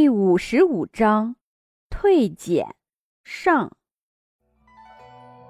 [0.00, 1.34] 第五十五章，
[1.90, 2.64] 退减
[3.24, 3.72] 上。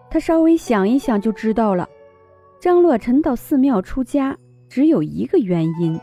[0.09, 1.87] 他稍微想一想就知道了，
[2.58, 4.34] 张洛尘到寺庙出家
[4.66, 6.00] 只有一个原因，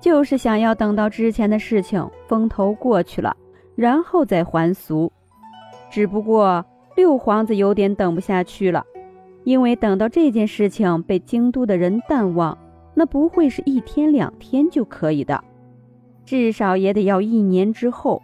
[0.00, 3.36] 就是想要等到之前的事情风头过去了，
[3.76, 5.12] 然后再还俗。
[5.88, 6.66] 只不过
[6.96, 8.84] 六皇子有点等不下去了，
[9.44, 12.58] 因为等到这件事情被京都的人淡忘，
[12.92, 15.44] 那不会是一天两天就可以的。
[16.26, 18.22] 至少也得要一年之后，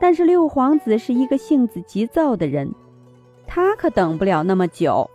[0.00, 2.72] 但是六皇子是一个性子急躁的人，
[3.46, 5.08] 他可等不了那么久。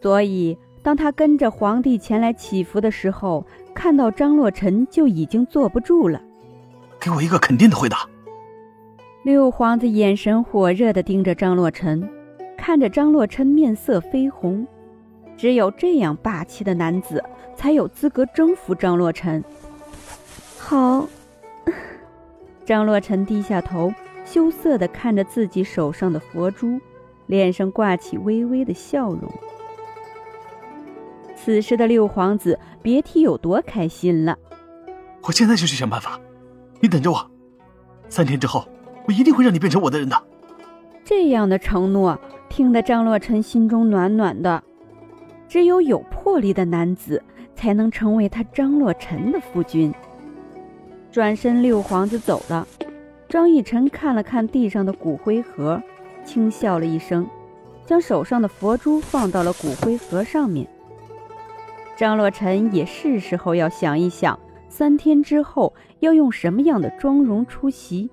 [0.00, 6.22] 所以，当他跟着皇帝前来祈福的时候，看到张洛尘就已经坐不住了。
[7.00, 8.08] 给我一个肯定的回答。
[9.24, 12.08] 六皇子眼神火热地盯着张洛尘，
[12.56, 14.66] 看着张洛尘面色绯红。
[15.36, 17.22] 只有这样霸气的男子，
[17.54, 19.44] 才有资格征服张洛尘。
[20.58, 21.06] 好。
[22.68, 23.90] 张洛尘低下头，
[24.26, 26.78] 羞涩地看着自己手上的佛珠，
[27.24, 29.22] 脸上挂起微微的笑容。
[31.34, 34.36] 此时的六皇子别提有多开心了。
[35.22, 36.20] 我现在就去想办法，
[36.78, 37.30] 你等着我。
[38.10, 38.68] 三天之后，
[39.06, 40.22] 我一定会让你变成我的人的。
[41.02, 44.62] 这样的承诺听得张洛尘心中暖暖的。
[45.48, 47.22] 只有有魄力的男子，
[47.54, 49.90] 才能成为他张洛尘的夫君。
[51.18, 52.64] 转身，六皇子走了。
[53.28, 55.82] 张逸晨看了看地上的骨灰盒，
[56.24, 57.28] 轻笑了一声，
[57.84, 60.64] 将手上的佛珠放到了骨灰盒上面。
[61.96, 68.08] 张洛尘也是时候要想一想，三天之后要用什么样的妆容出席。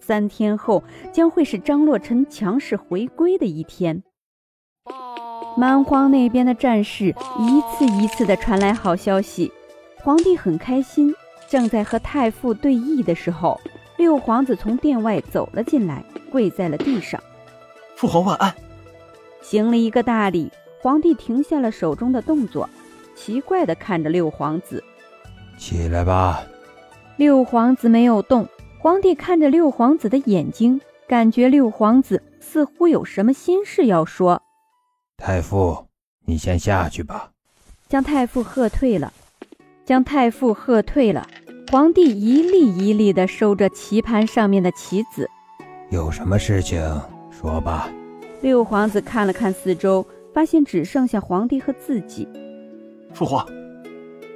[0.00, 4.02] 三天后将会是张洛尘强势回归的一天。
[5.58, 9.52] 蛮荒那边的战士一次一次的传来好消息，
[10.02, 11.14] 皇帝很开心。
[11.48, 13.60] 正在和太傅对弈的时候，
[13.96, 17.22] 六皇子从殿外走了进来，跪在了地上。
[17.96, 18.54] 父皇万安，
[19.42, 20.50] 行了一个大礼。
[20.82, 22.68] 皇帝停下了手中的动作，
[23.16, 24.84] 奇怪的看着六皇子
[25.58, 26.44] ：“起来吧。”
[27.16, 28.46] 六皇子没有动。
[28.78, 34.42] 皇帝看着六皇子的眼睛，感觉六皇子似乎有什么心事要说。
[35.16, 35.86] 太傅，
[36.26, 37.30] 你先下去吧。
[37.88, 39.12] 将太傅喝退了。
[39.84, 41.26] 将太傅喝退了，
[41.68, 45.28] 皇帝一粒一粒地收着棋盘上面的棋子。
[45.90, 46.80] 有什么事情
[47.28, 47.90] 说吧。
[48.40, 52.28] 六皇子看了看四周，发现只剩下皇帝和自己。
[53.12, 53.44] 父皇，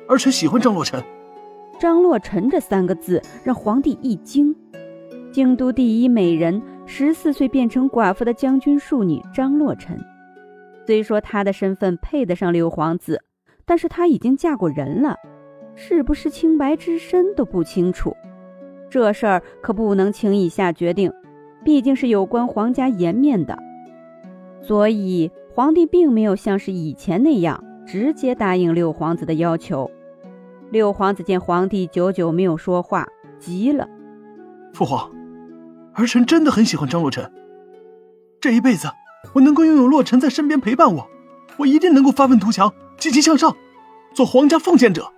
[0.09, 1.01] 儿臣喜欢张洛尘。
[1.79, 4.55] 张洛尘这三个字让皇帝一惊。
[5.31, 9.97] 京都第一美人，十四岁变成寡妇的将军庶女张洛尘。
[10.85, 13.23] 虽说她的身份配得上六皇子，
[13.65, 15.15] 但是她已经嫁过人了。
[15.83, 18.15] 是不是清白之身都不清楚，
[18.91, 21.11] 这事儿可不能轻易下决定，
[21.65, 23.59] 毕竟是有关皇家颜面的。
[24.61, 29.91] 所以皇帝并没有像是以前那样直接答应六皇子的要求。
[30.71, 33.09] 六皇子见皇帝久久没有说话，
[33.39, 33.89] 急了
[34.75, 35.11] ：“父皇，
[35.95, 37.33] 儿臣真的很喜欢张洛尘，
[38.39, 38.87] 这一辈子
[39.33, 41.09] 我能够拥有洛尘在身边陪伴我，
[41.57, 43.57] 我一定能够发愤图强，积极向上，
[44.15, 45.11] 做皇家奉献者。”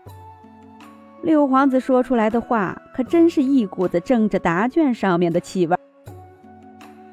[1.23, 5.77] 六皇子说出来的话，可真是一股子正着答卷上面的气味。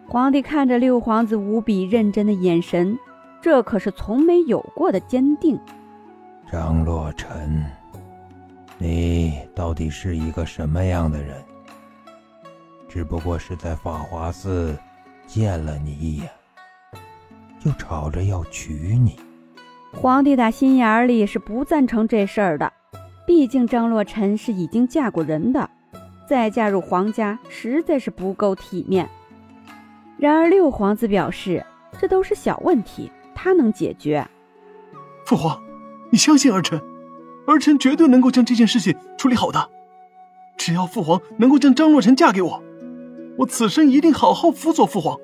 [0.08, 2.97] 皇帝看着六皇子无比认真的眼神，
[3.40, 5.59] 这可是从没有过的坚定。
[6.52, 7.64] 张洛尘，
[8.80, 11.36] 你到底是一个什么样的人？
[12.88, 14.76] 只不过是在法华寺
[15.28, 16.28] 见了你一眼，
[17.59, 19.20] 就吵着要娶你。
[19.94, 22.74] 皇帝打心眼里是不赞成这事儿的。
[23.29, 25.69] 毕竟张洛尘是已经嫁过人的，
[26.28, 29.07] 再嫁入皇家实在是不够体面。
[30.17, 31.63] 然而六皇子表示，
[32.00, 34.28] 这都是小问题，他能解决。
[35.28, 35.62] 父皇，
[36.09, 36.81] 你相信儿臣，
[37.45, 39.69] 儿臣绝对能够将这件事情处理好的。
[40.57, 42.64] 只要父皇能够将张洛尘嫁给我，
[43.37, 45.16] 我此生一定好好辅佐父皇。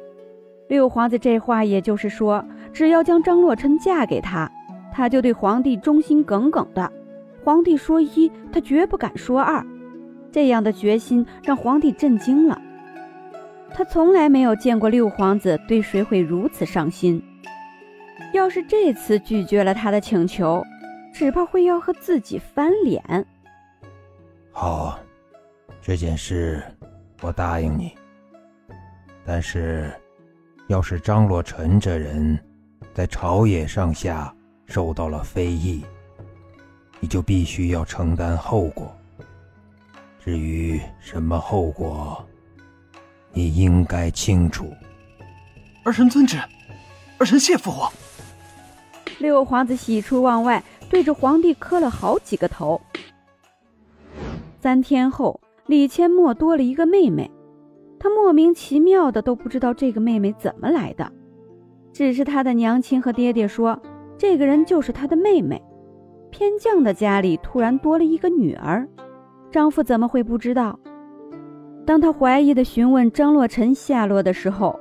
[0.70, 4.52] 六皇子这话也就是说，只要将张洛尘嫁给他，
[4.94, 6.92] 他就对皇帝忠心耿耿的。
[7.46, 9.64] 皇帝说一，他绝不敢说二，
[10.32, 12.60] 这样的决心让皇帝震惊了。
[13.72, 17.22] 他从来没有见过六皇子对谁会如此上心。
[18.34, 20.64] 要是这次拒绝了他的请求，
[21.14, 23.04] 只怕会要和自己翻脸。
[24.52, 24.98] 好，
[25.84, 26.64] 这件事
[27.22, 27.92] 我答应你。
[29.24, 29.94] 但是，
[30.66, 32.40] 要是张洛尘这人，
[32.92, 34.34] 在朝野上下
[34.66, 35.86] 受到了非议。
[37.00, 38.96] 你就必须要承担后果。
[40.24, 42.26] 至于什么后果，
[43.32, 44.74] 你应该清楚。
[45.84, 46.38] 儿臣遵旨，
[47.20, 47.92] 儿臣谢父皇。
[49.20, 52.82] 六皇子喜出望外，对着皇帝磕了好几个头。
[54.60, 57.30] 三天后，李千墨多了一个妹妹，
[58.00, 61.12] 他莫名其妙的都不知道这个妹妹怎么来的，
[61.94, 63.80] 只是他的娘亲和爹爹说，
[64.18, 65.62] 这个人就是他的妹妹。
[66.38, 68.86] 偏将的家里突然多了一个女儿，
[69.50, 70.78] 丈夫怎么会不知道？
[71.86, 74.78] 当他怀疑的询问张洛尘下落的时候，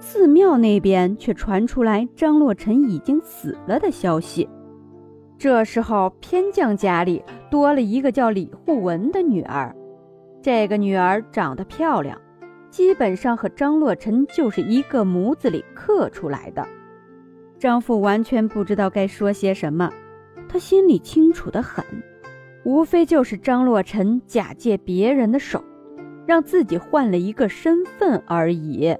[0.00, 4.46] 寺庙那边却传出来张洛尘已经死了的消息。
[5.38, 9.74] 这时候，偏将家里多了一个叫李护文的女儿，
[10.42, 12.20] 这个女儿长得漂亮，
[12.68, 16.68] 基本上和张洛尘就是一个模子里刻出来的。
[17.58, 19.90] 丈夫完全不知道该说些什么。
[20.48, 21.84] 他心里清楚的很，
[22.64, 25.62] 无非就是张洛尘假借别人的手，
[26.26, 28.96] 让自己换了一个身份而已。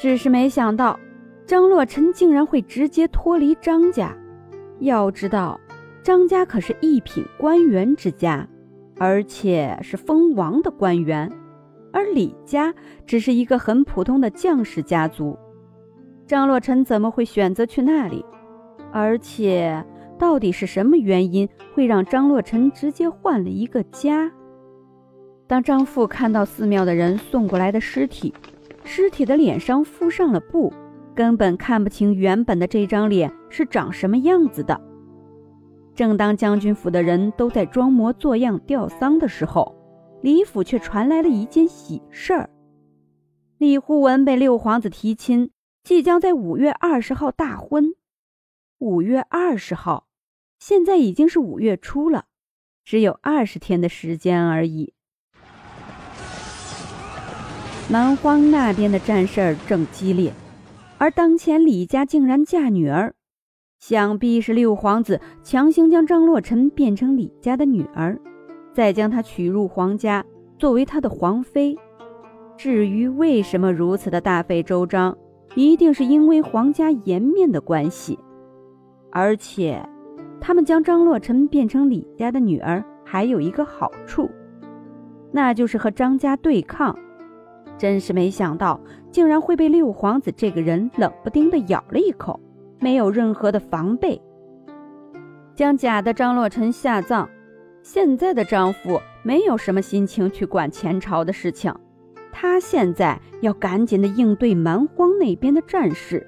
[0.00, 0.98] 只是没想到，
[1.46, 4.14] 张洛尘竟然会直接脱离张家。
[4.80, 5.58] 要知道，
[6.02, 8.46] 张家可是一品官员之家，
[8.98, 11.30] 而且是封王的官员，
[11.92, 12.74] 而李家
[13.06, 15.38] 只是一个很普通的将士家族。
[16.26, 18.24] 张洛尘怎么会选择去那里？
[18.92, 19.82] 而且。
[20.18, 24.30] 到底是什么原因会让张洛尘直接换了一个家？
[25.46, 28.32] 当张父看到寺庙的人送过来的尸体，
[28.84, 30.72] 尸体的脸上敷上了布，
[31.14, 34.80] 根本看不清原本的这张脸是长什么样子的。
[35.94, 39.74] 正当将军府的人都在装模作样吊丧的时候，
[40.22, 42.50] 李府却传来了一件喜事儿：
[43.58, 45.50] 李护文被六皇子提亲，
[45.84, 47.94] 即将在五月二十号大婚。
[48.78, 50.08] 五月二十号，
[50.58, 52.24] 现在已经是五月初了，
[52.84, 54.92] 只有二十天的时间而已。
[57.88, 60.32] 蛮荒那边的战事正激烈，
[60.98, 63.14] 而当前李家竟然嫁女儿，
[63.78, 68.18] 想必是六皇子强行将张洛尘变成李家的女儿，
[68.72, 70.24] 再将她娶入皇家，
[70.58, 71.78] 作为他的皇妃。
[72.56, 75.16] 至于为什么如此的大费周章，
[75.54, 78.18] 一定是因为皇家颜面的关系。
[79.14, 79.80] 而且，
[80.40, 84.28] 他们将张洛尘变成李家的女儿，还有一个好处，
[85.30, 86.94] 那就是和张家对抗。
[87.78, 88.80] 真是没想到，
[89.12, 92.40] 竟然会被六皇子这个人冷不丁的咬了一口，
[92.80, 94.20] 没有任何的防备，
[95.54, 97.28] 将假的张洛尘下葬。
[97.82, 101.72] 现在的张父没有什么心情去管前朝的事情，
[102.32, 106.26] 他现在要赶紧的应对蛮荒那边的战事。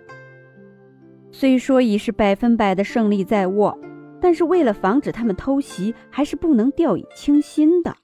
[1.38, 3.78] 虽说已是百分百的胜利在握，
[4.22, 7.94] 但是为了防止他们偷袭，还是不能掉以轻心的。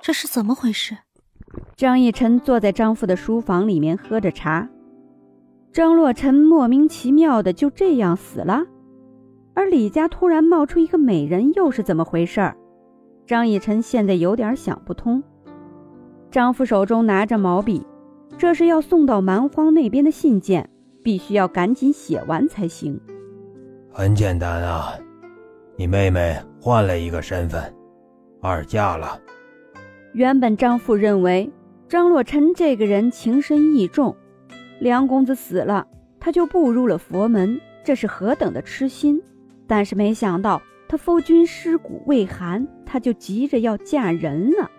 [0.00, 0.96] 这是怎么回事？
[1.74, 4.68] 张逸晨坐在张父的书房里面喝着茶。
[5.72, 8.62] 张洛尘莫名其妙的就这样死了，
[9.52, 12.54] 而李家突然冒出一个美人，又是怎么回事？
[13.26, 15.20] 张逸晨现在有点想不通。
[16.30, 17.84] 张父手中拿着毛笔，
[18.36, 20.70] 这是要送到蛮荒那边的信件。
[21.08, 23.00] 必须要赶紧写完才行。
[23.90, 24.92] 很简单啊，
[25.74, 27.62] 你妹妹换了一个身份，
[28.42, 29.18] 二嫁了。
[30.12, 31.50] 原本张父认为
[31.88, 34.14] 张洛尘这个人情深意重，
[34.80, 35.86] 梁公子死了，
[36.20, 39.18] 他就步入了佛门，这是何等的痴心。
[39.66, 40.60] 但是没想到
[40.90, 44.70] 他夫君尸骨未寒，他就急着要嫁人了。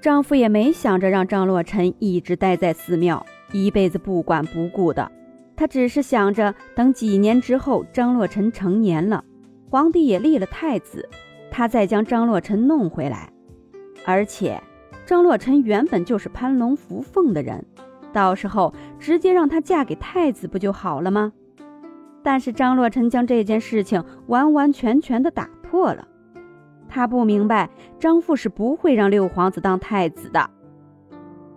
[0.00, 5.12] 丈夫也没想着让张洛尘一直待在寺庙，一辈子不管不顾的。
[5.58, 9.24] 他只是想着，等几年之后，张洛尘成年了，
[9.68, 11.08] 皇帝也立了太子，
[11.50, 13.28] 他再将张洛尘弄回来。
[14.06, 14.62] 而且，
[15.04, 17.66] 张洛尘原本就是攀龙伏凤的人，
[18.12, 21.32] 到时候直接让她嫁给太子不就好了吗？
[22.22, 26.06] 但是张洛尘将这件事情完完全全的打破了。
[26.88, 30.48] 他不明白，张父是不会让六皇子当太子的。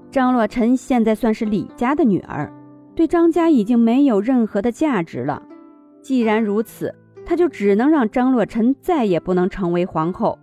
[0.10, 2.52] 张洛尘现在算是李家的女儿。
[2.96, 5.42] 对张家已经没有任何的价值了。
[6.02, 6.94] 既然如此，
[7.26, 10.38] 他就只能让张洛尘再也不能成为皇后。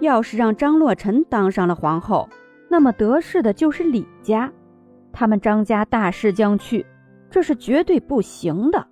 [0.00, 2.28] 要是让张洛尘当上了皇后，
[2.68, 4.52] 那么得势的就是李家，
[5.12, 6.84] 他们张家大势将去，
[7.30, 8.86] 这是绝对不行的。